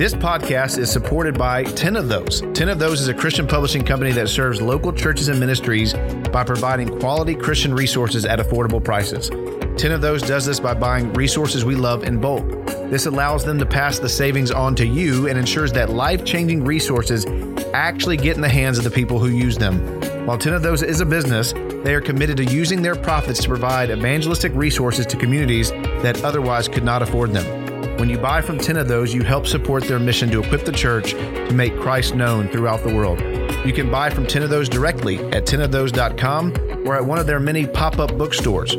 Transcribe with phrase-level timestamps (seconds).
[0.00, 2.40] This podcast is supported by 10 of Those.
[2.54, 5.92] 10 of Those is a Christian publishing company that serves local churches and ministries
[6.32, 9.28] by providing quality Christian resources at affordable prices.
[9.28, 12.48] 10 of Those does this by buying resources we love in bulk.
[12.88, 16.64] This allows them to pass the savings on to you and ensures that life changing
[16.64, 17.26] resources
[17.74, 20.00] actually get in the hands of the people who use them.
[20.24, 21.52] While 10 of Those is a business,
[21.84, 26.68] they are committed to using their profits to provide evangelistic resources to communities that otherwise
[26.68, 27.59] could not afford them.
[28.00, 30.72] When you buy from 10 of those, you help support their mission to equip the
[30.72, 33.20] church to make Christ known throughout the world.
[33.66, 37.38] You can buy from 10 of those directly at 10ofthose.com or at one of their
[37.38, 38.74] many pop up bookstores.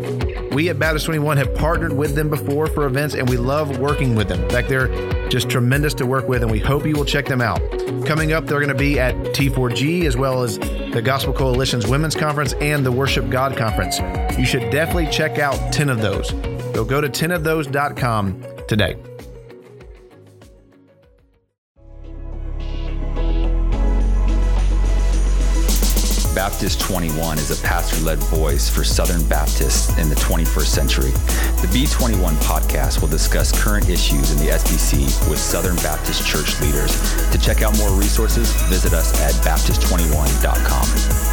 [0.54, 4.16] We at Baptist 21 have partnered with them before for events and we love working
[4.16, 4.42] with them.
[4.42, 7.42] In fact, they're just tremendous to work with and we hope you will check them
[7.42, 7.62] out.
[8.08, 12.16] Coming up, they're going to be at T4G as well as the Gospel Coalition's Women's
[12.16, 14.00] Conference and the Worship God Conference.
[14.36, 16.30] You should definitely check out 10 of those.
[16.74, 18.96] So go to 10ofthose.com today.
[26.42, 31.12] Baptist 21 is a pastor led voice for Southern Baptists in the 21st century.
[31.62, 36.98] The B21 podcast will discuss current issues in the SBC with Southern Baptist church leaders.
[37.30, 41.31] To check out more resources, visit us at Baptist21.com.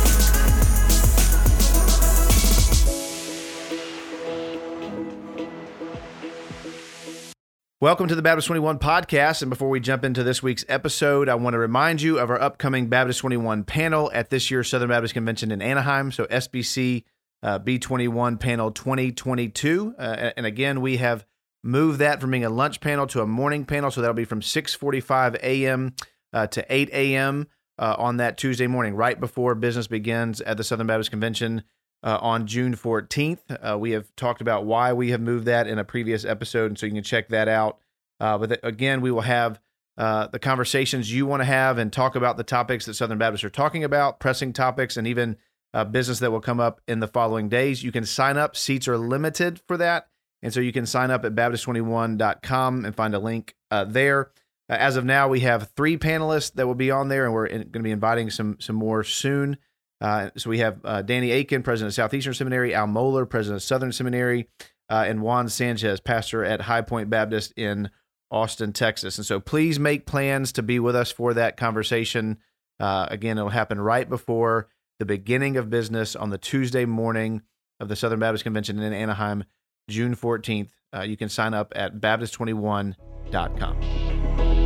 [7.81, 9.41] Welcome to the Baptist 21 podcast.
[9.41, 12.41] And before we jump into this week's episode, I want to remind you of our
[12.41, 16.11] upcoming Baptist 21 panel at this year's Southern Baptist Convention in Anaheim.
[16.11, 17.05] So, SBC
[17.41, 19.95] uh, B21 panel 2022.
[19.97, 21.25] Uh, and again, we have
[21.63, 23.93] moved that from being a lunch panel to a morning panel.
[23.93, 25.95] So, that'll be from 6:45 a.m.
[26.33, 27.47] Uh, to 8 a.m.
[27.79, 31.63] Uh, on that Tuesday morning, right before business begins at the Southern Baptist Convention.
[32.01, 33.41] Uh, on June 14th.
[33.51, 36.79] Uh, we have talked about why we have moved that in a previous episode, and
[36.79, 37.81] so you can check that out.
[38.21, 39.61] Uh, but th- again, we will have
[39.97, 43.43] uh, the conversations you want to have and talk about the topics that Southern Baptists
[43.43, 45.37] are talking about, pressing topics, and even
[45.75, 47.83] uh, business that will come up in the following days.
[47.83, 48.57] You can sign up.
[48.57, 50.07] Seats are limited for that.
[50.41, 54.31] And so you can sign up at Baptist21.com and find a link uh, there.
[54.69, 57.73] as of now, we have three panelists that will be on there, and we're going
[57.73, 59.59] to be inviting some some more soon.
[60.01, 63.63] Uh, so we have uh, Danny Akin, president of Southeastern Seminary, Al Mohler, president of
[63.63, 64.49] Southern Seminary,
[64.91, 67.91] uh, and Juan Sanchez, pastor at High Pointe Baptist in
[68.31, 69.19] Austin, Texas.
[69.19, 72.39] And so please make plans to be with us for that conversation.
[72.79, 77.43] Uh, again, it'll happen right before the beginning of business on the Tuesday morning
[77.81, 79.45] of the Southern Baptist Convention in Anaheim,
[79.89, 80.71] June 14th.
[80.95, 84.58] Uh, you can sign up at Baptist21.com.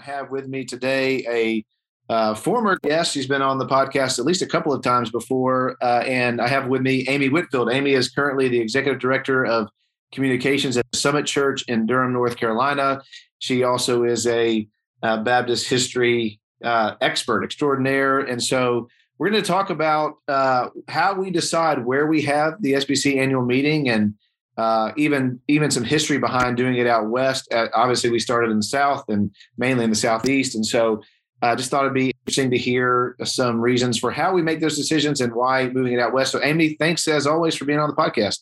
[0.00, 3.12] I have with me today a uh, former guest.
[3.12, 5.76] She's been on the podcast at least a couple of times before.
[5.82, 7.70] Uh, and I have with me Amy Whitfield.
[7.70, 9.68] Amy is currently the executive director of
[10.12, 13.02] communications at Summit Church in Durham, North Carolina.
[13.40, 14.66] She also is a
[15.02, 18.20] uh, Baptist history uh, expert extraordinaire.
[18.20, 22.72] And so we're going to talk about uh, how we decide where we have the
[22.72, 24.14] SBC annual meeting and
[24.56, 27.52] uh, even even some history behind doing it out west.
[27.52, 31.02] Uh, obviously, we started in the south and mainly in the southeast, and so
[31.42, 34.60] I uh, just thought it'd be interesting to hear some reasons for how we make
[34.60, 36.32] those decisions and why moving it out west.
[36.32, 38.40] So, Amy, thanks as always for being on the podcast.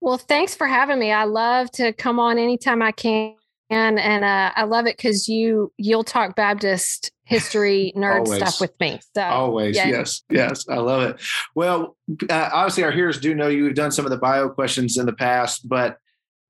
[0.00, 1.12] Well, thanks for having me.
[1.12, 3.34] I love to come on anytime I can,
[3.70, 8.72] and and uh, I love it because you you'll talk Baptist history nerd stuff with
[8.80, 8.98] me.
[9.14, 9.88] So always, yeah.
[9.88, 11.20] yes, yes, I love it.
[11.54, 11.96] Well,
[12.28, 15.12] uh, obviously, our hearers do know you've done some of the bio questions in the
[15.12, 15.96] past, but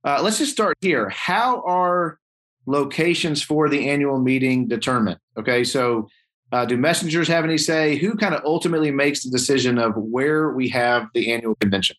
[0.04, 1.10] uh, let's just start here.
[1.10, 2.19] How are
[2.66, 5.19] locations for the annual meeting determined?
[5.37, 6.08] Okay, so
[6.52, 7.97] uh, do messengers have any say?
[7.97, 11.97] Who kind of ultimately makes the decision of where we have the annual convention?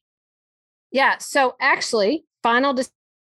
[0.92, 2.74] Yeah, so actually, final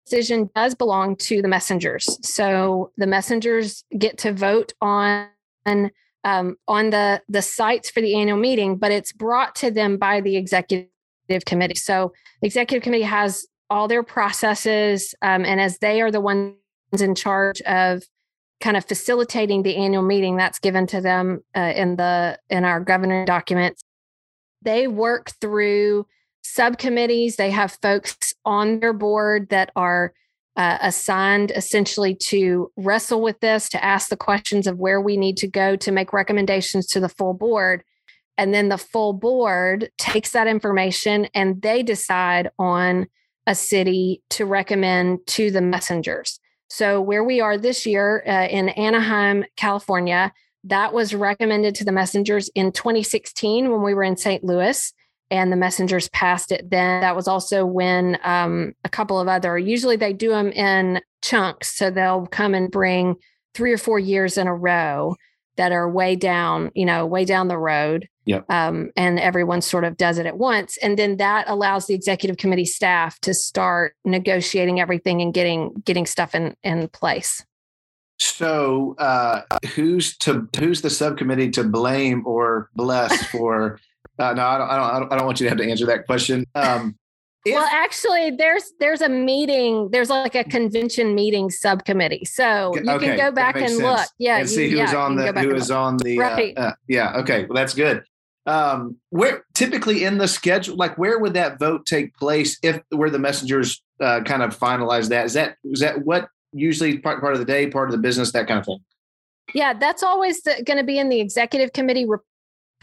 [0.04, 2.18] decision does belong to the messengers.
[2.26, 5.28] So the messengers get to vote on
[6.24, 10.20] um, on the the sites for the annual meeting, but it's brought to them by
[10.20, 10.88] the executive
[11.46, 11.74] committee.
[11.74, 16.54] So the executive committee has all their processes, um, and as they are the ones
[16.98, 18.02] in charge of
[18.60, 22.80] kind of facilitating the annual meeting, that's given to them uh, in the in our
[22.80, 23.82] governing documents.
[24.62, 26.06] They work through
[26.44, 27.36] subcommittees.
[27.36, 30.12] They have folks on their board that are
[30.56, 35.36] uh, assigned essentially to wrestle with this, to ask the questions of where we need
[35.38, 37.82] to go to make recommendations to the full board.
[38.38, 43.06] And then the full board takes that information and they decide on
[43.46, 46.40] a city to recommend to the messengers.
[46.70, 50.32] So, where we are this year uh, in Anaheim, California,
[50.64, 54.42] that was recommended to the messengers in 2016 when we were in St.
[54.42, 54.92] Louis.
[55.34, 57.00] And the messengers passed it then.
[57.00, 61.76] That was also when um, a couple of other, usually they do them in chunks.
[61.76, 63.16] So they'll come and bring
[63.52, 65.16] three or four years in a row
[65.56, 68.08] that are way down, you know, way down the road.
[68.26, 68.50] Yep.
[68.50, 70.78] Um, and everyone sort of does it at once.
[70.78, 76.06] And then that allows the executive committee staff to start negotiating everything and getting getting
[76.06, 77.44] stuff in in place.
[78.18, 79.42] So, uh,
[79.74, 83.78] who's to who's the subcommittee to blame or bless for?
[84.18, 85.12] Uh, no, I don't, I don't.
[85.12, 86.46] I don't want you to have to answer that question.
[86.54, 86.96] Um,
[87.44, 89.90] if, well, actually, there's there's a meeting.
[89.90, 93.82] There's like a convention meeting subcommittee, so you okay, can go back and sense.
[93.82, 94.06] look.
[94.18, 96.56] Yeah, and see you, who's yeah, on the who is on the right.
[96.56, 97.16] Uh, yeah.
[97.16, 98.04] Okay, well, that's good.
[98.46, 103.10] Um, where typically in the schedule, like where would that vote take place if where
[103.10, 105.26] the messengers uh, kind of finalize that?
[105.26, 108.32] Is that is that what usually part part of the day, part of the business,
[108.32, 108.78] that kind of thing?
[109.54, 112.06] Yeah, that's always going to be in the executive committee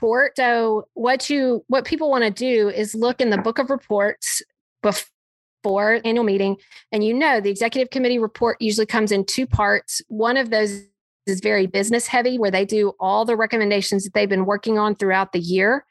[0.02, 0.34] report.
[0.36, 4.42] So what you what people want to do is look in the book of reports
[4.82, 6.58] before annual meeting,
[6.92, 10.02] and you know the executive committee report usually comes in two parts.
[10.08, 10.84] One of those
[11.28, 14.96] is very business heavy, where they do all the recommendations that they've been working on
[14.96, 15.86] throughout the year.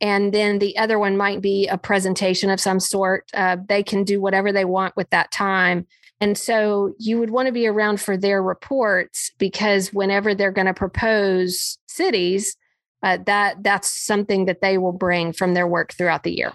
[0.00, 3.28] And then the other one might be a presentation of some sort.
[3.34, 5.86] Uh, they can do whatever they want with that time.
[6.20, 10.66] And so you would want to be around for their reports because whenever they're going
[10.66, 12.56] to propose cities,
[13.02, 16.52] uh, that that's something that they will bring from their work throughout the year.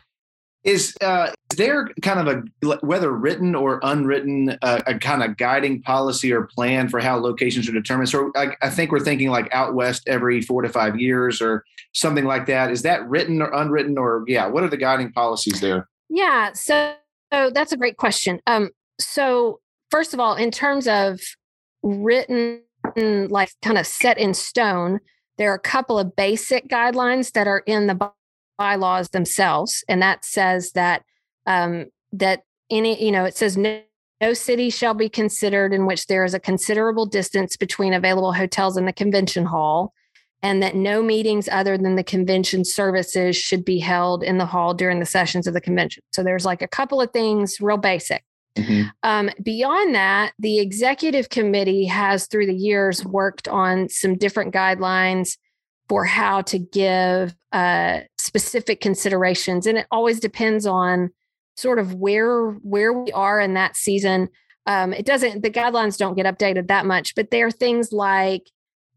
[0.63, 5.81] Is uh, there kind of a whether written or unwritten uh, a kind of guiding
[5.81, 8.07] policy or plan for how locations are determined?
[8.07, 11.65] So I, I, think we're thinking like out west every four to five years or
[11.91, 12.71] something like that.
[12.71, 14.47] Is that written or unwritten or yeah?
[14.47, 15.89] What are the guiding policies there?
[16.09, 16.95] Yeah, so,
[17.33, 18.39] so that's a great question.
[18.47, 18.69] Um,
[18.99, 19.59] so
[19.91, 21.19] first of all, in terms of
[21.81, 22.61] written,
[22.95, 24.99] like kind of set in stone,
[25.37, 28.11] there are a couple of basic guidelines that are in the
[28.57, 31.03] bylaws themselves, and that says that
[31.45, 33.81] um, that any, you know, it says no,
[34.21, 38.77] no city shall be considered in which there is a considerable distance between available hotels
[38.77, 39.93] and the convention hall,
[40.41, 44.73] and that no meetings other than the convention services should be held in the hall
[44.73, 46.03] during the sessions of the convention.
[46.11, 48.23] So there's like a couple of things, real basic.
[48.57, 48.89] Mm-hmm.
[49.01, 55.37] Um, beyond that, the executive committee has through the years worked on some different guidelines
[55.89, 61.11] for how to give uh, specific considerations, and it always depends on
[61.55, 64.29] sort of where where we are in that season.
[64.65, 68.49] Um, it doesn't the guidelines don't get updated that much, but there are things like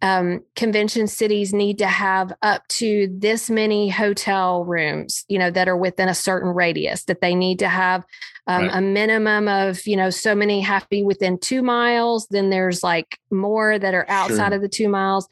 [0.03, 5.69] um, convention cities need to have up to this many hotel rooms, you know, that
[5.69, 7.05] are within a certain radius.
[7.05, 8.05] That they need to have
[8.47, 8.77] um, right.
[8.77, 12.27] a minimum of, you know, so many have to be within two miles.
[12.31, 14.57] Then there's like more that are outside sure.
[14.57, 15.27] of the two miles.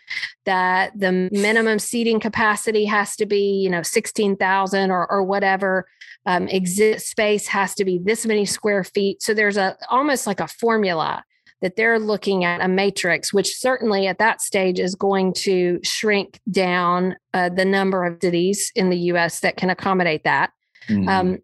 [0.47, 5.87] That the minimum seating capacity has to be, you know, sixteen thousand or or whatever.
[6.27, 9.23] Um, exit space has to be this many square feet.
[9.23, 11.23] So there's a almost like a formula
[11.63, 16.41] that they're looking at a matrix, which certainly at that stage is going to shrink
[16.51, 20.51] down uh, the number of cities in the US that can accommodate that.
[20.89, 21.09] Mm-hmm.
[21.09, 21.39] Um,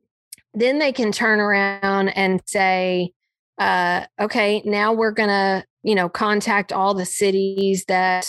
[0.53, 3.12] then they can turn around and say,
[3.59, 8.27] uh, okay, now we're going to, you know, contact all the cities that,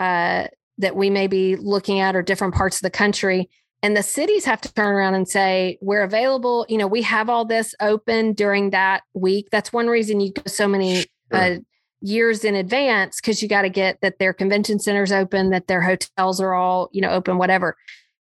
[0.00, 3.48] uh, that we may be looking at or different parts of the country
[3.84, 7.28] and the cities have to turn around and say we're available you know we have
[7.28, 11.56] all this open during that week that's one reason you go so many uh,
[12.04, 15.80] years in advance because you got to get that their convention centers open, that their
[15.80, 17.76] hotels are all you know open, whatever.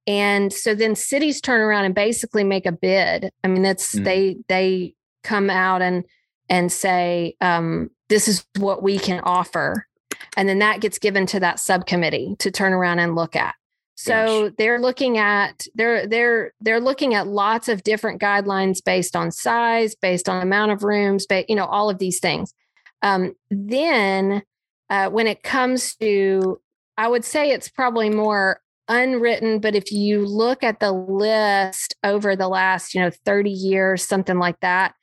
[0.05, 3.31] And so then cities turn around and basically make a bid.
[3.43, 4.03] I mean, that's mm.
[4.03, 6.03] they they come out and
[6.49, 9.87] and say um, this is what we can offer,
[10.35, 13.55] and then that gets given to that subcommittee to turn around and look at.
[14.01, 14.53] So Gosh.
[14.57, 19.93] they're looking at they're they're they're looking at lots of different guidelines based on size,
[19.93, 22.53] based on amount of rooms, but you know all of these things.
[23.01, 24.43] Um, then,
[24.89, 26.61] uh, when it comes to,
[26.97, 32.37] I would say it's probably more unwritten, but if you look at the list over
[32.37, 34.93] the last, you know, 30 years, something like that,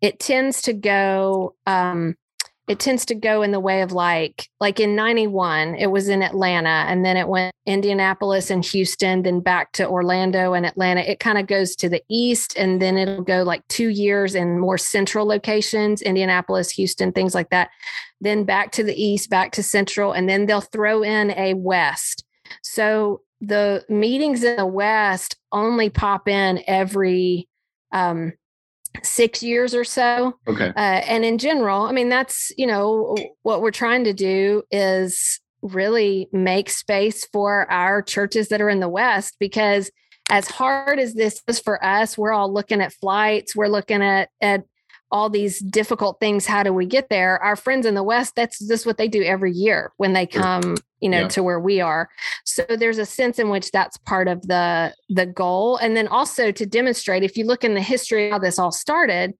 [0.00, 2.14] it tends to go um,
[2.66, 6.22] it tends to go in the way of like like in 91 it was in
[6.22, 11.00] atlanta and then it went indianapolis and houston then back to orlando and atlanta.
[11.02, 14.58] It kind of goes to the east and then it'll go like two years in
[14.58, 17.70] more central locations indianapolis houston things like that
[18.24, 22.24] then back to the east back to central and then they'll throw in a west.
[22.62, 27.48] So the meetings in the west only pop in every
[27.92, 28.32] um
[29.02, 30.38] six years or so.
[30.46, 30.68] Okay.
[30.68, 35.40] Uh, and in general, I mean, that's, you know, what we're trying to do is
[35.62, 39.90] really make space for our churches that are in the West because
[40.30, 44.28] as hard as this is for us, we're all looking at flights, we're looking at
[44.40, 44.64] at
[45.10, 46.44] all these difficult things.
[46.44, 47.40] How do we get there?
[47.40, 50.76] Our friends in the West, that's just what they do every year when they come,
[51.04, 51.28] you know, yeah.
[51.28, 52.08] to where we are.
[52.44, 55.76] So there's a sense in which that's part of the the goal.
[55.76, 58.72] And then also to demonstrate, if you look in the history of how this all
[58.72, 59.34] started,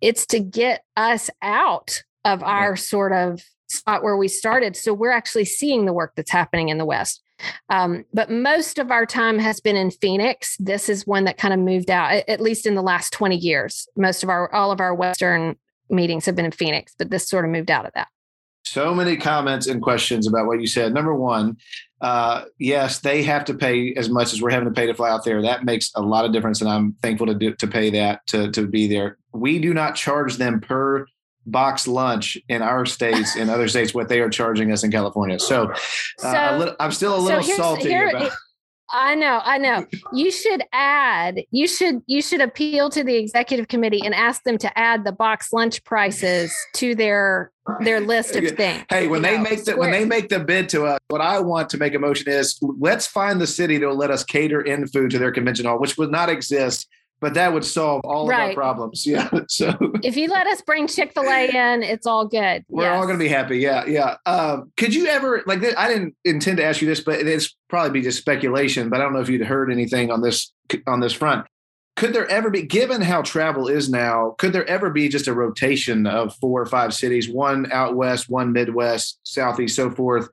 [0.00, 4.74] it's to get us out of our sort of spot where we started.
[4.74, 7.22] So we're actually seeing the work that's happening in the West.
[7.68, 10.56] Um, but most of our time has been in Phoenix.
[10.58, 13.86] This is one that kind of moved out, at least in the last 20 years.
[13.96, 15.56] Most of our, all of our Western
[15.90, 18.08] meetings have been in Phoenix, but this sort of moved out of that.
[18.66, 20.92] So many comments and questions about what you said.
[20.92, 21.56] Number one,
[22.00, 25.08] uh, yes, they have to pay as much as we're having to pay to fly
[25.08, 25.40] out there.
[25.40, 28.50] That makes a lot of difference, and I'm thankful to do, to pay that to
[28.50, 29.18] to be there.
[29.32, 31.06] We do not charge them per
[31.46, 35.38] box lunch in our states and other states what they are charging us in California.
[35.38, 35.72] So,
[36.22, 38.32] uh, so little, I'm still a little so salty here, about.
[38.92, 39.86] I know, I know.
[40.12, 41.40] You should add.
[41.50, 45.12] You should you should appeal to the executive committee and ask them to add the
[45.12, 47.50] box lunch prices to their
[47.80, 48.84] their list of things.
[48.88, 51.40] Hey, when they know, make the when they make the bid to us, what I
[51.40, 54.60] want to make a motion is let's find the city that will let us cater
[54.60, 56.88] in food to their convention hall, which would not exist
[57.20, 58.42] but that would solve all right.
[58.42, 59.06] of our problems.
[59.16, 59.30] Yeah.
[59.48, 62.64] So if you let us bring Chick fil A in, it's all good.
[62.68, 62.96] We're yes.
[62.96, 63.58] all going to be happy.
[63.58, 63.86] Yeah.
[63.86, 64.16] Yeah.
[64.26, 67.90] Um, could you ever, like, I didn't intend to ask you this, but it's probably
[67.90, 70.52] be just speculation, but I don't know if you'd heard anything on this,
[70.86, 71.46] on this front.
[71.94, 75.32] Could there ever be, given how travel is now, could there ever be just a
[75.32, 80.28] rotation of four or five cities, one out west, one Midwest, Southeast, so forth?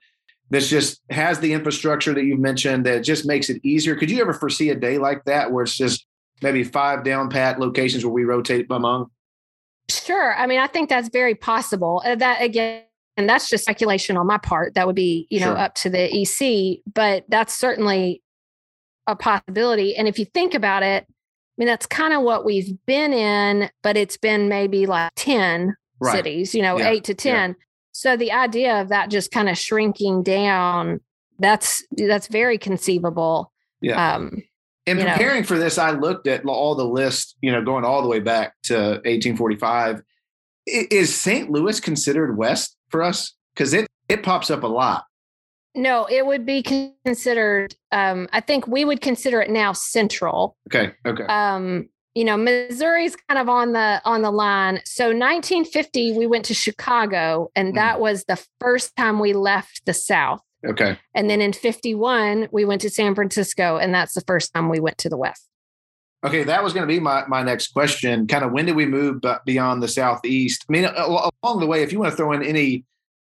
[0.50, 3.96] This just has the infrastructure that you mentioned that just makes it easier.
[3.96, 6.06] Could you ever foresee a day like that where it's just
[6.44, 9.10] maybe five down pat locations where we rotate among?
[9.90, 10.36] Sure.
[10.36, 12.02] I mean, I think that's very possible.
[12.06, 12.84] Uh, that again,
[13.18, 14.76] and that's just speculation on my part.
[14.76, 15.58] That would be, you know, sure.
[15.58, 18.22] up to the EC, but that's certainly
[19.08, 19.96] a possibility.
[19.96, 23.70] And if you think about it, I mean, that's kind of what we've been in,
[23.84, 26.12] but it's been maybe like 10 right.
[26.12, 26.90] cities, you know, yeah.
[26.90, 27.50] eight to 10.
[27.52, 27.56] Yeah.
[27.92, 31.00] So the idea of that just kind of shrinking down,
[31.38, 33.52] that's that's very conceivable.
[33.82, 34.16] Yeah.
[34.16, 34.42] Um,
[34.86, 35.48] in preparing know.
[35.48, 38.54] for this, I looked at all the lists, you know, going all the way back
[38.64, 40.02] to 1845.
[40.66, 41.50] Is St.
[41.50, 43.34] Louis considered west for us?
[43.54, 45.06] Because it it pops up a lot.
[45.76, 46.62] No, it would be
[47.06, 47.76] considered.
[47.92, 50.56] Um, I think we would consider it now central.
[50.68, 50.94] Okay.
[51.06, 51.24] Okay.
[51.24, 54.82] Um, you know, Missouri's kind of on the on the line.
[54.86, 58.02] So 1950, we went to Chicago, and that mm.
[58.02, 60.42] was the first time we left the South.
[60.66, 60.98] Okay.
[61.14, 64.80] And then in 51, we went to San Francisco, and that's the first time we
[64.80, 65.50] went to the West.
[66.24, 68.28] Okay, that was going to be my, my next question.
[68.28, 70.66] Kind of when did we move beyond the Southeast?
[70.70, 72.86] I mean, along the way, if you want to throw in any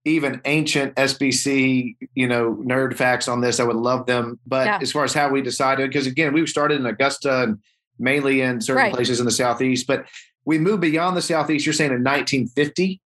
[0.06, 4.40] even ancient SBC, you know, nerd facts on this, I would love them.
[4.46, 4.80] But yeah.
[4.80, 7.60] as far as how we decided, because again, we started in Augusta and
[7.98, 8.94] mainly in certain right.
[8.94, 10.06] places in the Southeast, but
[10.46, 11.66] we moved beyond the Southeast.
[11.66, 13.02] You're saying in 1950?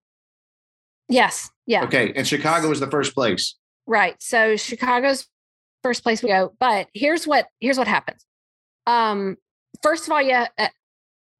[1.08, 1.50] Yes.
[1.66, 1.84] Yeah.
[1.84, 2.12] Okay.
[2.16, 3.54] And Chicago was the first place.
[3.88, 4.22] Right.
[4.22, 5.26] So Chicago's
[5.82, 6.52] first place we go.
[6.60, 8.24] But here's what here's what happens.
[8.86, 9.36] Um,
[9.82, 10.68] first of all, yeah, uh,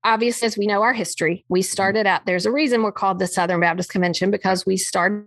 [0.03, 1.71] obviously, as we know our history, we mm-hmm.
[1.71, 2.25] started out.
[2.25, 5.27] There's a reason we're called the Southern Baptist Convention because we started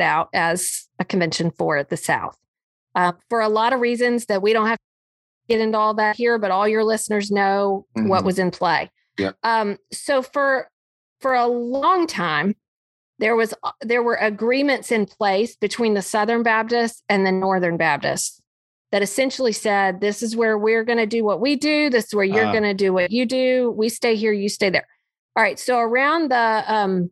[0.00, 2.36] out as a convention for the South.
[2.96, 6.16] Uh, for a lot of reasons that we don't have to get into all that
[6.16, 8.08] here, but all your listeners know mm-hmm.
[8.08, 8.90] what was in play.
[9.18, 9.32] Yeah.
[9.44, 10.68] Um, so for
[11.20, 12.56] for a long time,
[13.18, 17.76] there was uh, there were agreements in place between the Southern Baptists and the Northern
[17.76, 18.40] Baptists
[18.92, 21.90] that essentially said this is where we're going to do what we do.
[21.90, 23.74] This is where you're uh, going to do what you do.
[23.76, 24.86] We stay here you stay there.
[25.34, 27.10] All right so around the um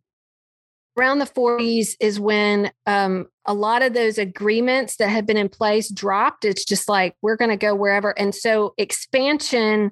[0.96, 5.48] around the 40s is when um a lot of those agreements that had been in
[5.48, 6.44] place dropped.
[6.44, 9.90] It's just like we're going to go wherever and so expansion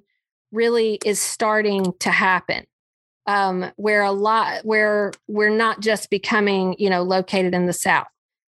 [0.52, 2.64] really is starting to happen
[3.26, 8.06] um, where a lot where we're not just becoming you know located in the south.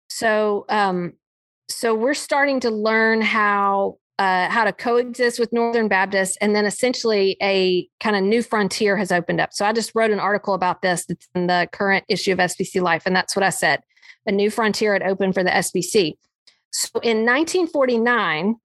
[0.08, 1.14] So um,
[1.68, 6.64] so we're starting to learn how uh, how to coexist with northern baptists and then
[6.64, 9.52] essentially a kind of new frontier has opened up.
[9.52, 12.80] So i just wrote an article about this that's in the current issue of sbc
[12.80, 13.82] life and that's what i said
[14.26, 16.14] a new frontier had opened for the sbc
[16.70, 18.56] so in 1949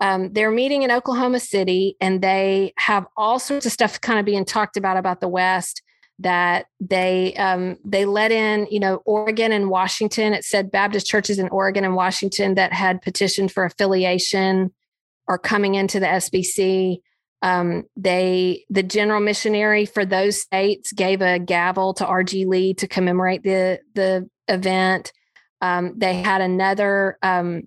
[0.00, 4.24] um, they're meeting in Oklahoma City and they have all sorts of stuff kind of
[4.24, 5.82] being talked about about the West
[6.20, 10.32] that they um, they let in you know Oregon and Washington.
[10.32, 14.72] It said Baptist churches in Oregon and Washington that had petitioned for affiliation
[15.28, 17.00] are coming into the SBC.
[17.42, 22.44] Um, they the general missionary for those states gave a gavel to R.G.
[22.46, 25.12] Lee to commemorate the the event.
[25.62, 27.64] Um, they had another um,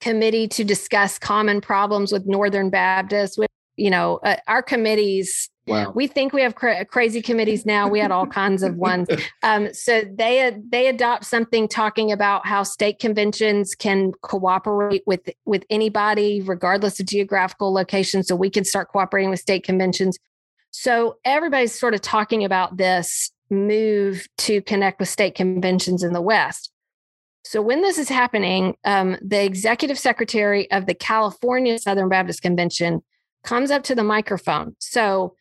[0.00, 3.36] committee to discuss common problems with Northern Baptists.
[3.38, 5.92] With, you know, uh, our committees Wow.
[5.94, 7.88] we think we have cra- crazy committees now.
[7.88, 9.08] We had all kinds of ones.
[9.42, 15.64] Um, so they they adopt something talking about how state conventions can cooperate with with
[15.70, 18.22] anybody, regardless of geographical location.
[18.24, 20.18] So we can start cooperating with state conventions.
[20.70, 26.20] So everybody's sort of talking about this move to connect with state conventions in the
[26.22, 26.72] West.
[27.48, 33.02] So when this is happening, um, the executive secretary of the California Southern Baptist Convention
[33.42, 34.76] comes up to the microphone.
[34.80, 35.34] So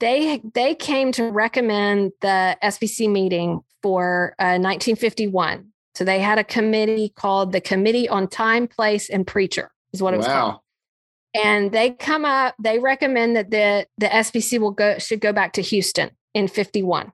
[0.00, 5.68] they they came to recommend the SBC meeting for uh, 1951.
[5.94, 10.14] So they had a committee called the Committee on Time, Place, and Preacher, is what
[10.14, 10.56] it was called.
[11.32, 15.52] And they come up, they recommend that the the SBC will go should go back
[15.52, 17.12] to Houston in 51.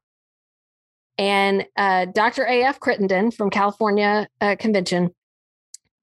[1.18, 2.44] And uh, Dr.
[2.46, 2.80] A.F.
[2.80, 5.14] Crittenden from California uh, Convention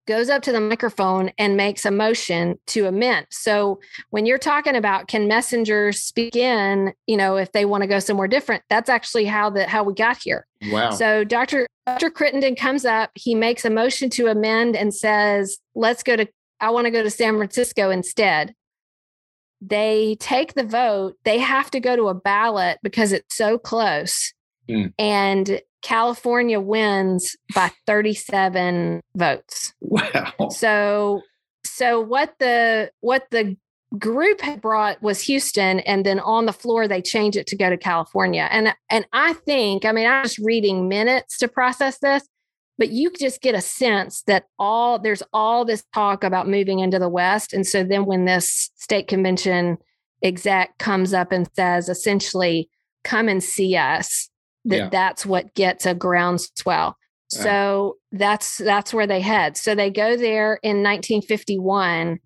[0.05, 3.25] goes up to the microphone and makes a motion to amend.
[3.29, 3.79] So
[4.09, 7.99] when you're talking about can messengers speak in, you know, if they want to go
[7.99, 10.45] somewhere different, that's actually how the how we got here.
[10.69, 10.91] Wow.
[10.91, 11.67] So Dr.
[11.85, 12.09] Dr.
[12.09, 16.27] Crittenden comes up, he makes a motion to amend and says, let's go to,
[16.61, 18.53] I want to go to San Francisco instead.
[19.59, 21.15] They take the vote.
[21.23, 24.33] They have to go to a ballot because it's so close.
[24.69, 24.87] Hmm.
[24.97, 29.73] And California wins by 37 votes.
[29.81, 30.33] wow.
[30.49, 31.21] So
[31.65, 33.57] so what the what the
[33.97, 37.69] group had brought was Houston and then on the floor they change it to go
[37.69, 38.47] to California.
[38.51, 42.27] And and I think, I mean, I'm just reading minutes to process this,
[42.77, 46.99] but you just get a sense that all there's all this talk about moving into
[46.99, 47.53] the West.
[47.53, 49.77] And so then when this state convention
[50.23, 52.69] exec comes up and says essentially,
[53.03, 54.29] come and see us,
[54.65, 54.89] that Yeah.
[54.89, 56.95] that's what gets a groundswell.
[57.33, 57.41] Yeah.
[57.41, 59.57] So that's that's where they head.
[59.57, 62.19] So they go there in 1951,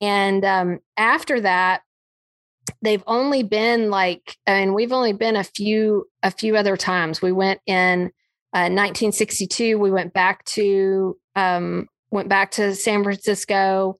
[0.00, 1.82] and um, after that,
[2.82, 7.22] they've only been like, I mean, we've only been a few a few other times.
[7.22, 8.10] We went in
[8.54, 9.78] uh, 1962.
[9.78, 13.96] We went back to um, went back to San Francisco.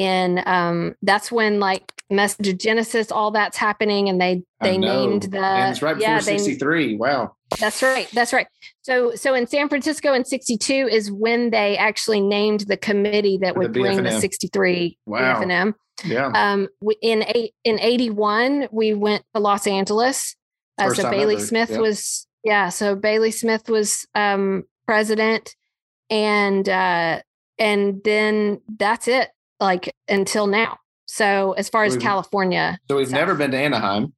[0.00, 5.24] In um, that's when like Message of Genesis, all that's happening, and they they named
[5.24, 6.96] the and it's right before yeah they 63.
[6.96, 7.34] Wow.
[7.60, 8.08] that's right.
[8.14, 8.46] That's right.
[8.80, 13.56] So so in San Francisco in 62 is when they actually named the committee that
[13.58, 14.20] would the bring the BF&M.
[14.20, 15.42] 63 Wow.
[15.42, 15.74] BF&M.
[16.06, 16.30] Yeah.
[16.34, 16.68] Um
[17.02, 20.34] in eight in 81 we went to Los Angeles.
[20.78, 21.44] Uh, so Bailey ever.
[21.44, 21.78] Smith Yeah.
[21.78, 25.54] was yeah, so Bailey Smith was um president
[26.08, 27.20] and uh
[27.58, 29.28] and then that's it
[29.60, 30.78] like until now.
[31.06, 34.12] So as far as We've- California, so we've so- never been to Anaheim.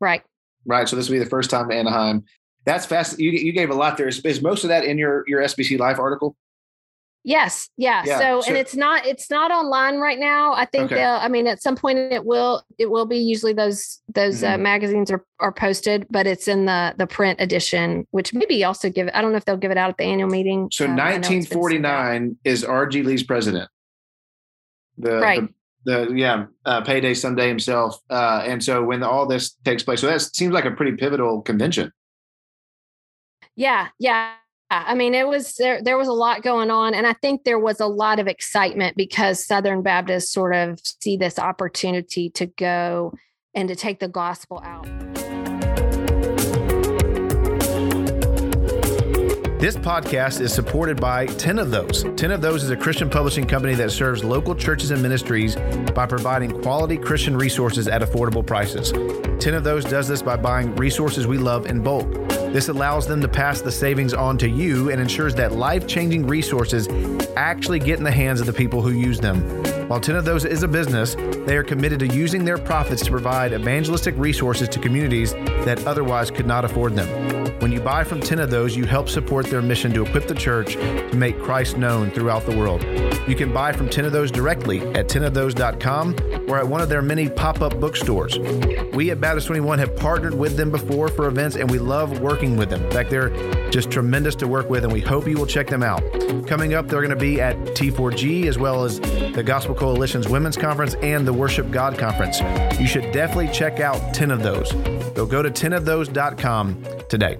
[0.00, 0.22] right.
[0.68, 0.88] Right.
[0.88, 2.24] So this will be the first time to Anaheim.
[2.64, 3.20] That's fast.
[3.20, 4.08] You, you gave a lot there.
[4.08, 6.34] Is, is most of that in your, your SBC Life article?
[7.22, 8.02] Yes, yeah.
[8.04, 10.52] Yeah, So, and it's not it's not online right now.
[10.54, 10.94] I think Okay.
[10.96, 11.10] they'll.
[11.14, 13.16] I mean, at some point it will it will be.
[13.18, 14.60] Usually those those uh, Mhm.
[14.60, 19.08] magazines are are posted, but it's in the the print edition, which maybe also give.
[19.12, 20.68] I don't know if they'll give it out at the annual meeting.
[20.70, 22.04] So Um, I know it's been sent out.
[22.04, 23.02] 1949 is R.G.
[23.02, 23.68] Lee's president.
[24.98, 25.48] The, Right.
[25.84, 28.00] the, the yeah, uh, payday someday himself.
[28.10, 31.42] Uh, and so when all this takes place, so that seems like a pretty pivotal
[31.42, 31.92] convention.
[33.54, 34.32] Yeah, yeah.
[34.68, 35.80] I mean, it was there.
[35.80, 38.96] There was a lot going on, and I think there was a lot of excitement
[38.96, 43.14] because Southern Baptists sort of see this opportunity to go
[43.54, 44.88] and to take the gospel out.
[49.58, 52.04] This podcast is supported by 10 of Those.
[52.16, 55.56] 10 of Those is a Christian publishing company that serves local churches and ministries
[55.94, 58.92] by providing quality Christian resources at affordable prices.
[59.42, 62.25] 10 of Those does this by buying resources we love in bulk.
[62.56, 66.26] This allows them to pass the savings on to you and ensures that life changing
[66.26, 66.88] resources
[67.36, 69.42] actually get in the hands of the people who use them.
[69.88, 73.10] While 10 of Those is a business, they are committed to using their profits to
[73.10, 75.34] provide evangelistic resources to communities
[75.66, 77.58] that otherwise could not afford them.
[77.60, 80.34] When you buy from 10 of those, you help support their mission to equip the
[80.34, 82.82] church to make Christ known throughout the world.
[83.28, 86.14] You can buy from 10 of those directly at 10ofthose.com
[86.48, 88.38] or at one of their many pop up bookstores.
[88.94, 92.56] We at Baptist 21 have partnered with them before for events and we love working
[92.56, 92.84] with them.
[92.84, 93.30] In fact, they're
[93.70, 96.02] just tremendous to work with and we hope you will check them out.
[96.46, 100.56] Coming up, they're going to be at T4G as well as the Gospel Coalition's Women's
[100.56, 102.40] Conference and the Worship God Conference.
[102.80, 104.70] You should definitely check out 10 of those.
[105.14, 107.38] So go to 10ofthose.com today.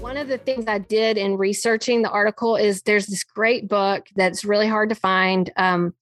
[0.00, 4.06] One of the things I did in researching the article is there's this great book
[4.14, 5.94] that's really hard to find um,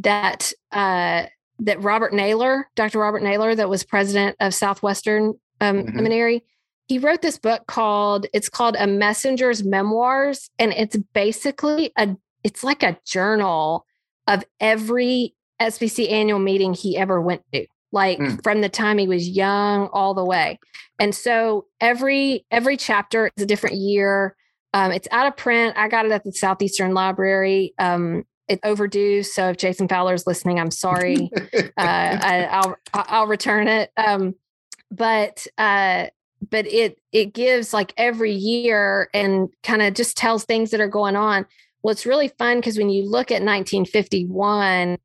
[0.00, 1.26] that uh,
[1.60, 2.98] that Robert Naylor, Dr.
[3.00, 5.94] Robert Naylor, that was president of Southwestern um, Mhm.
[5.94, 6.44] Seminary,
[6.88, 12.64] he wrote this book called it's called A Messenger's Memoirs, and it's basically a it's
[12.64, 13.84] like a journal
[14.26, 18.42] of every SBC annual meeting he ever went to, like Mm.
[18.42, 20.58] from the time he was young all the way.
[20.98, 24.34] And so every every chapter is a different year.
[24.72, 25.76] Um, it's out of print.
[25.76, 27.74] I got it at the Southeastern Library.
[27.78, 29.22] Um, it's overdue.
[29.22, 31.30] So if Jason Fowler is listening, I'm sorry.
[31.54, 33.92] uh, I, I'll I'll return it.
[33.96, 34.34] Um,
[34.90, 36.06] but uh,
[36.50, 40.88] but it it gives like every year and kind of just tells things that are
[40.88, 41.46] going on.
[41.82, 44.98] Well, it's really fun because when you look at 1951,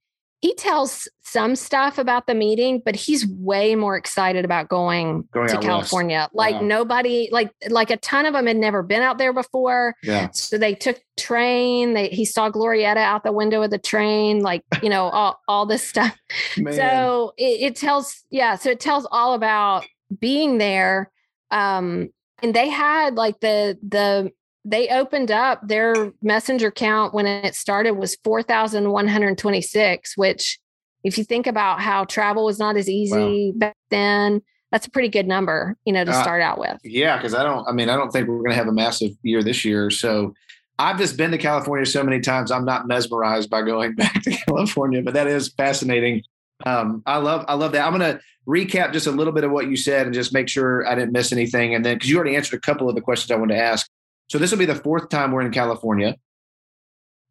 [0.46, 5.48] he tells some stuff about the meeting, but he's way more excited about going, Going
[5.48, 5.68] to out west.
[5.68, 6.30] California.
[6.34, 6.62] Like Wow.
[6.62, 9.96] nobody, like like a ton of them had never been out there before.
[10.04, 10.30] yeah.
[10.34, 11.94] So they took train.
[11.96, 15.66] They he saw Glorieta out the window of the train, like you know all all
[15.66, 16.16] this stuff.
[16.58, 16.74] Man.
[16.74, 18.56] So it, it tells, yeah.
[18.56, 19.84] So it tells all about
[20.20, 21.10] being there.
[21.50, 22.10] Um,
[22.44, 24.32] and they had like the the
[24.66, 29.62] they opened up their messenger count when it started was four thousand one hundred twenty
[29.62, 30.18] six.
[30.18, 30.60] Which,
[31.04, 35.08] if you think about how travel was not as easy back then, that's a pretty
[35.10, 36.80] good number, you know, to Uh, start out with.
[36.84, 37.66] Yeah, because I don't.
[37.68, 39.92] I mean, I don't think we're going to have a massive year this year.
[39.92, 40.34] So
[40.80, 42.52] I've just been to California so many times.
[42.52, 46.24] I'm not mesmerized by going back to California, but that is fascinating.
[46.66, 47.86] Um, I love, I love that.
[47.86, 50.50] I'm going to recap just a little bit of what you said and just make
[50.50, 51.76] sure I didn't miss anything.
[51.76, 53.90] And then because you already answered a couple of the questions I wanted to ask.
[54.28, 56.16] So this will be the fourth time we're in California.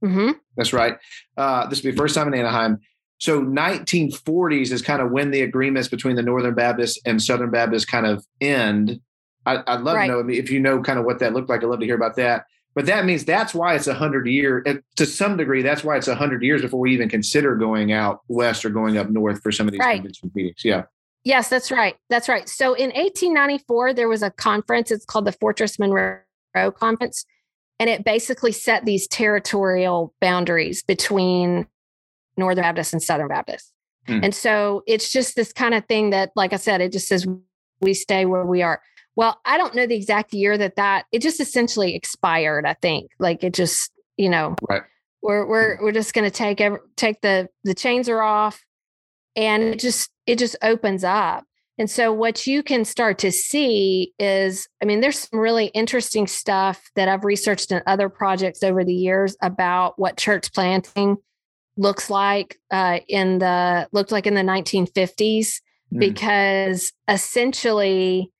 [0.03, 0.97] hmm That's right.
[1.37, 2.79] Uh, this will be the first time in Anaheim.
[3.19, 7.85] So 1940s is kind of when the agreements between the Northern Baptists and Southern Baptists
[7.85, 9.01] kind of end.
[9.47, 10.07] I, I'd love Right.
[10.09, 11.63] to know if you know kind of what that looked like.
[11.63, 12.45] I'd love to hear about that.
[12.75, 14.65] But that means that's why it's a hundred year
[14.97, 15.63] to some degree.
[15.63, 18.99] That's why it's a hundred years before we even consider going out west or going
[18.99, 19.97] up north for some of these Right.
[19.97, 20.65] convention meetings.
[20.65, 20.85] Yeah.
[21.23, 21.97] Yes, that's right.
[22.11, 22.49] That's right.
[22.49, 24.91] So in 1894, there was a conference.
[24.91, 26.19] It's called the Fortress Monroe
[26.55, 27.25] Conference.
[27.81, 31.67] And it basically set these territorial boundaries between
[32.37, 33.73] Northern Baptists and Southern Baptists.
[34.07, 34.21] Hmm.
[34.23, 37.27] And so it's just this kind of thing that, like I said, it just says
[37.81, 38.81] we stay where we are.
[39.17, 42.67] Well, I don't know the exact year that that it just essentially expired.
[42.67, 44.83] I think like it just you know Right.
[45.23, 48.65] we're we're we're just going to take ev- take the the chains are off,
[49.37, 51.45] and it just it just opens up.
[51.77, 56.27] And so what you can start to see is, I mean, there's some really interesting
[56.27, 61.17] stuff that I've researched in other projects over the years about what church planting
[61.77, 65.61] looks like uh, in the looked like in the 1950s
[65.95, 66.01] Mm.
[66.01, 68.31] because essentially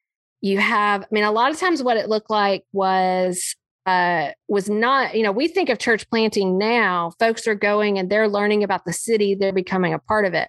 [0.41, 3.55] you have i mean a lot of times what it looked like was
[3.87, 8.11] uh was not you know we think of church planting now folks are going and
[8.11, 10.49] they're learning about the city they're becoming a part of it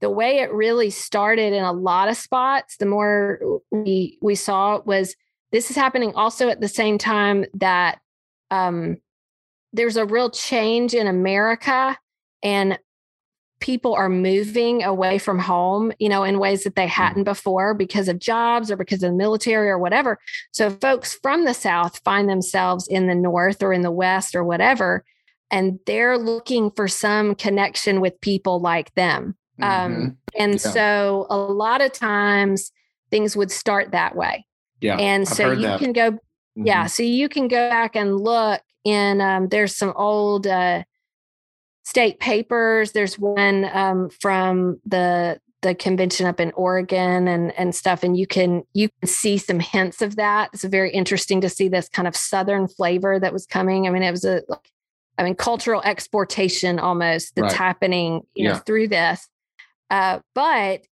[0.00, 4.80] the way it really started in a lot of spots the more we we saw
[4.84, 5.14] was
[5.52, 7.98] this is happening also at the same time that
[8.50, 8.96] um
[9.72, 11.96] there's a real change in america
[12.42, 12.78] and
[13.60, 18.08] people are moving away from home, you know, in ways that they hadn't before because
[18.08, 20.18] of jobs or because of the military or whatever.
[20.52, 24.44] So folks from the South find themselves in the North or in the West or
[24.44, 25.04] whatever,
[25.50, 29.36] and they're looking for some connection with people like them.
[29.60, 29.64] Mhm.
[29.86, 30.58] Um, and Yeah.
[30.58, 32.72] so a lot of times
[33.10, 34.46] things would start that way.
[34.80, 34.98] yeah.
[34.98, 35.78] And so you that.
[35.80, 36.66] can go Mhm.
[36.66, 40.82] yeah so you can go back and look in um, there's some old uh,
[41.84, 48.02] state papers there's one um, from the the convention up in oregon and and stuff
[48.02, 51.68] and you can you can see some hints of that it's very interesting to see
[51.68, 54.70] this kind of southern flavor that was coming i mean it was a like
[55.18, 57.58] i mean cultural exportation almost that's Right.
[57.58, 59.26] happening you know through this
[59.90, 60.82] uh, but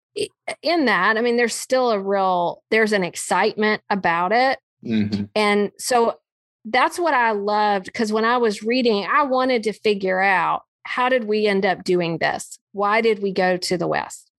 [0.62, 5.28] in that i mean there's still a real there's an excitement about it Mhm.
[5.34, 6.18] and so
[6.66, 11.10] that's what I loved because when I was reading, I wanted to figure out how
[11.10, 12.58] did we end up doing this?
[12.72, 14.30] Why did we go to the West?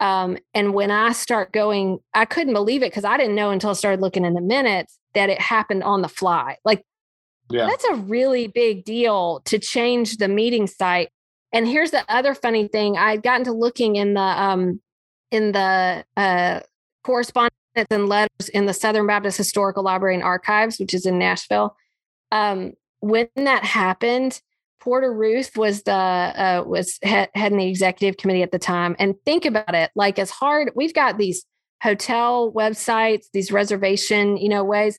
[0.00, 3.70] Um, and when I start going, I couldn't believe it because I didn't know until
[3.70, 6.56] I started looking in the minutes that it happened on the fly.
[6.64, 6.82] Like
[7.50, 7.66] Yeah.
[7.66, 11.10] that's a really big deal to change the meeting site.
[11.56, 14.78] And here's the other funny thing: I would gotten to looking in the um,
[15.30, 16.60] in the uh,
[17.02, 21.74] correspondence and letters in the Southern Baptist Historical Library and Archives, which is in Nashville.
[22.30, 24.38] Um, when that happened,
[24.80, 28.94] Porter Routh was the uh, was head, heading the executive committee at the time.
[28.98, 31.46] And think about it, like as hard we've got these
[31.82, 34.98] hotel websites, these reservation, you know, ways.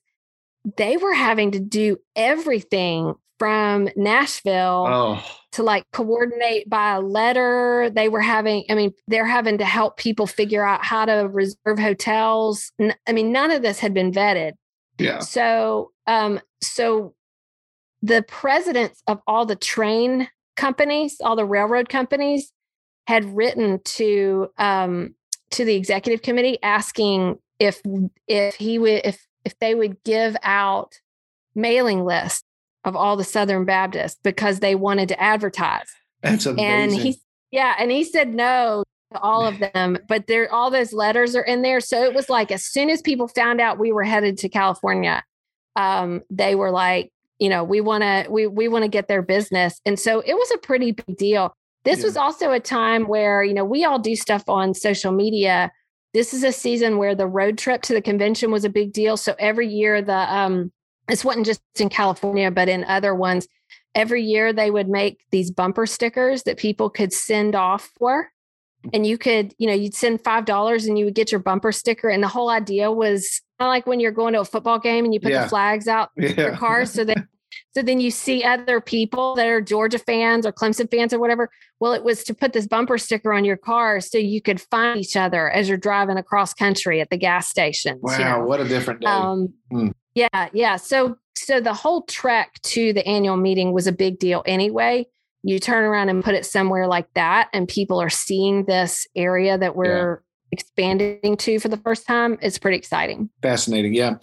[0.75, 5.23] They were having to do everything from Nashville Oh,
[5.57, 7.89] to like coordinate by a letter.
[7.89, 11.79] They were having, I mean, they're having to help people figure out how to reserve
[11.79, 12.71] hotels.
[13.07, 14.51] I mean, none of this had been vetted.
[14.99, 15.17] yeah.
[15.17, 17.15] So, um, so
[18.03, 22.51] the presidents of all the train companies, all the railroad companies,
[23.07, 25.15] had written to um,
[25.51, 27.81] to the executive committee asking if
[28.27, 30.99] if he would if if they would give out
[31.55, 32.43] mailing lists
[32.87, 35.87] of all the Southern Baptists because they wanted to advertise.
[36.23, 36.65] That's amazing.
[36.65, 37.19] And he
[37.51, 41.43] yeah, and he said no to all of them, but there all those letters are
[41.43, 41.81] in there.
[41.81, 45.21] So it was like as soon as people found out we were headed to California,
[45.75, 49.21] um, they were like, you know, we want to we we want to get their
[49.21, 49.81] business.
[49.85, 51.53] And so it was a pretty big deal.
[51.83, 52.05] This yeah.
[52.05, 55.71] was also a time where, you know, we all do stuff on social media.
[56.13, 59.17] This is a season where the road trip to the convention was a big deal.
[59.17, 60.71] So every year the um
[61.07, 63.47] this wasn't just in California, but in other ones,
[63.95, 68.31] every year they would make these bumper stickers that people could send off for
[68.93, 71.71] and you could you know you'd send five dollars and you would get your bumper
[71.71, 74.79] sticker and the whole idea was kind of like when you're going to a football
[74.79, 75.43] game and you put yeah.
[75.43, 76.29] the flags out yeah.
[76.29, 77.17] your car so that
[77.71, 81.49] so then you see other people that are Georgia fans or Clemson fans or whatever.
[81.79, 84.99] Well, it was to put this bumper sticker on your car so you could find
[84.99, 87.99] each other as you're driving across country at the gas stations.
[88.01, 88.45] Wow, you know?
[88.45, 89.07] what a different day.
[89.07, 89.89] Um, hmm.
[90.17, 90.77] Yeah, yeah.
[90.77, 95.05] So so the whole trek to the annual meeting was a big deal anyway.
[95.43, 99.59] You turn around and put it somewhere like that, and people are seeing this area
[99.59, 103.29] that we're expanding to for the first time it's pretty exciting.
[103.43, 104.15] Fascinating yeah.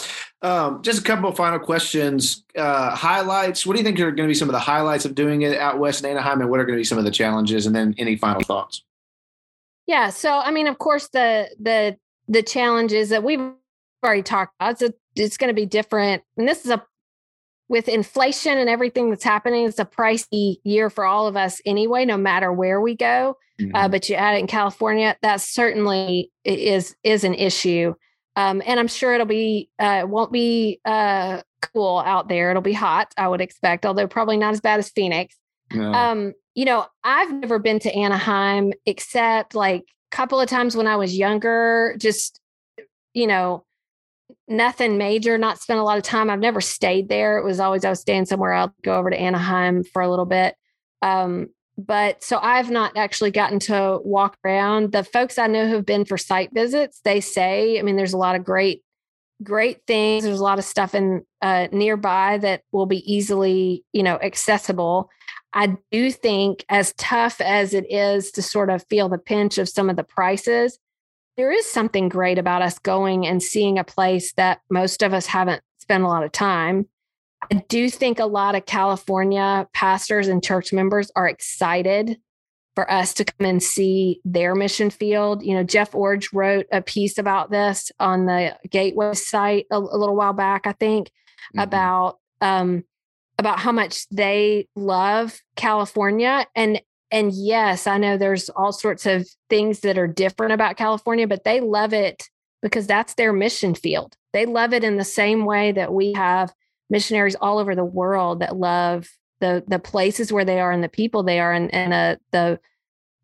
[0.43, 2.45] Um, just a couple of final questions.
[2.57, 5.15] Uh, highlights what do you think are going to be some of the highlights of
[5.15, 7.11] doing it out west in anaheim and what are going to be some of the
[7.11, 7.67] challenges?
[7.67, 8.83] And then any final thoughts?
[9.87, 13.53] Yeah so i mean of course the the the challenges that we've
[14.05, 16.85] already talked about it's, a, it's going to be different and this is a
[17.69, 22.05] with inflation and everything that's happening, it's a pricey year for all of us anyway,
[22.05, 23.37] no matter where we go.
[23.59, 23.77] Uh, mm-hmm.
[23.77, 27.95] Uh, but you add it in California, that certainly is is an issue.
[28.37, 32.51] Um, and I'm sure it'll be uh, won't be uh, cool out there.
[32.51, 35.37] It'll be hot, I would expect, although probably not as bad as Phoenix.
[35.73, 35.93] No.
[35.93, 40.87] Um, you know, I've never been to Anaheim except like a couple of times when
[40.87, 41.97] I was younger.
[41.99, 42.41] Just
[43.15, 43.65] you know,
[44.49, 46.31] nothing major, not spent a lot of time.
[46.31, 47.39] I've never stayed there.
[47.39, 48.53] It was always I was staying somewhere.
[48.53, 50.55] I'll go over to Anaheim for a little bit.
[51.03, 54.93] Um, but so I've not actually gotten to walk around.
[54.93, 58.19] The folks I know who've been for site visits, they say, I mean, there's a
[58.19, 58.83] lot of great,
[59.43, 60.25] great things.
[60.25, 65.11] There's a lot of stuff in uh, nearby that will be easily, you know, accessible.
[65.53, 69.69] I do think, as tough as it is to sort of feel the pinch of
[69.69, 70.79] some of the prices,
[71.37, 75.27] there is something great about us going and seeing a place that most of us
[75.27, 76.89] haven't spent a lot of time.
[77.51, 82.19] I do think a lot of California pastors and church members are excited
[82.75, 85.45] for us to come and see their mission field.
[85.45, 89.99] You know, Jeff Iorg wrote a piece about this on the Gateway site a, a
[89.99, 91.61] little while back, I think, mm-hmm.
[91.61, 92.85] about um,
[93.39, 96.81] about how much they love California and
[97.15, 101.45] and yes, I know there's all sorts of things that are different about California, but
[101.45, 102.25] they love it
[102.61, 104.17] because that's their mission field.
[104.33, 106.53] They love it in the same way that we have
[106.91, 110.89] missionaries all over the world that love the the places where they are and the
[110.89, 112.59] people they are and, and uh, the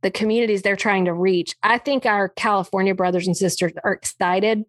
[0.03, 1.57] the communities they're trying to reach.
[1.64, 4.66] I think our California brothers and sisters are excited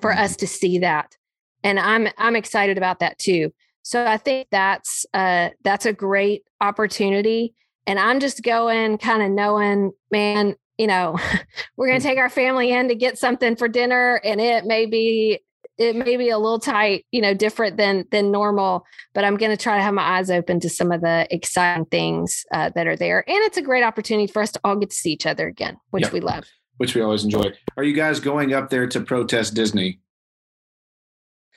[0.00, 1.16] for us to see that.
[1.64, 3.52] And I'm I'm excited about that too.
[3.82, 7.54] So I think that's uh that's a great opportunity
[7.86, 11.18] and I'm just going kind of knowing, man, you know,
[11.76, 14.86] we're going to take our family in to get something for dinner and it may
[14.86, 15.40] be
[15.80, 19.50] it may be a little tight, you know, different than than normal, but I'm going
[19.50, 22.86] to try to have my eyes open to some of the exciting things uh, that
[22.86, 23.24] are there.
[23.26, 25.78] And it's a great opportunity for us to all get to see each other again,
[25.88, 26.12] which yep.
[26.12, 26.44] we love.
[26.76, 27.52] Which we always enjoy.
[27.78, 30.00] Are you guys going up there to protest Disney?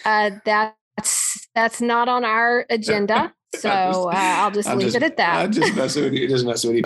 [0.05, 3.33] Uh, that's that's not on our agenda.
[3.59, 5.35] So uh, I'll just I'm leave just, it at that.
[5.37, 6.27] I just mess with you.
[6.27, 6.83] Just mess with you.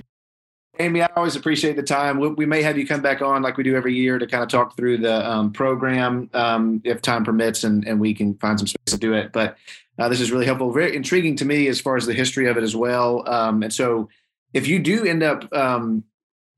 [0.80, 2.20] Amy, I always appreciate the time.
[2.20, 4.44] We, we, may have you come back on like we do every year to kind
[4.44, 8.58] of talk through the um, program um, if time permits and, and we can find
[8.60, 9.32] some space to do it.
[9.32, 9.56] But
[9.98, 12.56] uh, this is really helpful, very intriguing to me as far as the history of
[12.56, 13.28] it as well.
[13.28, 14.08] Um, and so
[14.54, 16.04] if you do end up, um,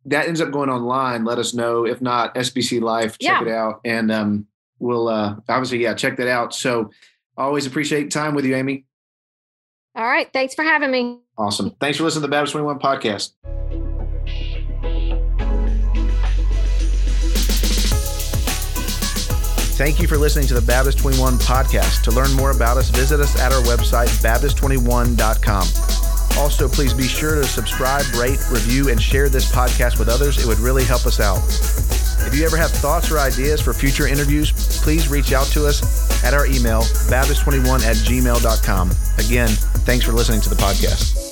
[0.05, 1.87] that ends up going online, let us know.
[1.87, 3.43] If not, SBC Life, check yeah.
[3.43, 3.81] it out.
[3.87, 4.47] And um,
[4.79, 6.55] we'll uh, obviously, yeah, check that out.
[6.55, 6.91] So
[7.37, 8.85] always appreciate time with you, Amy.
[9.95, 10.33] All right.
[10.33, 11.19] Thanks for having me.
[11.37, 11.71] Awesome.
[11.81, 13.33] Thanks for listening to the Baptist 21 podcast.
[19.81, 22.03] Thank you for listening to the Baptist 21 podcast.
[22.03, 26.10] To learn more about us, visit us at our website, Baptist21.com.
[26.41, 30.43] Also, please be sure to subscribe, rate, review, and share this podcast with others.
[30.43, 31.39] It would really help us out.
[32.27, 34.51] If you ever have thoughts or ideas for future interviews,
[34.83, 38.91] please reach out to us at our email, baptist21 at gmail.com.
[39.19, 39.49] Again,
[39.85, 41.30] thanks for listening to the podcast.